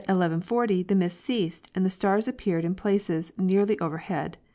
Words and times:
40 0.41 0.81
the 0.81 0.95
mist 0.95 1.23
ceased 1.23 1.69
and 1.75 1.85
the 1.85 1.89
stars 1.91 2.27
appeared 2.27 2.65
in 2.65 2.73
places 2.73 3.31
nearly 3.37 3.79
over 3.79 3.99
head. 3.99 4.39